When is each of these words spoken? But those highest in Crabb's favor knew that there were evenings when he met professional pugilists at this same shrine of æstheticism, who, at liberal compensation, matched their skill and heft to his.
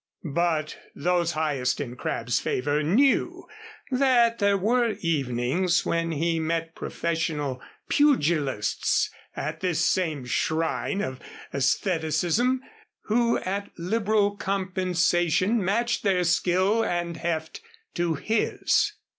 But 0.33 0.79
those 0.95 1.33
highest 1.33 1.79
in 1.79 1.95
Crabb's 1.95 2.39
favor 2.39 2.81
knew 2.81 3.45
that 3.91 4.39
there 4.39 4.57
were 4.57 4.95
evenings 5.01 5.85
when 5.85 6.11
he 6.13 6.39
met 6.39 6.73
professional 6.73 7.61
pugilists 7.87 9.11
at 9.35 9.59
this 9.59 9.85
same 9.85 10.25
shrine 10.25 11.01
of 11.01 11.19
æstheticism, 11.53 12.61
who, 13.03 13.37
at 13.41 13.69
liberal 13.77 14.35
compensation, 14.37 15.63
matched 15.63 16.01
their 16.01 16.23
skill 16.23 16.83
and 16.83 17.17
heft 17.17 17.61
to 17.93 18.15
his. 18.15 18.93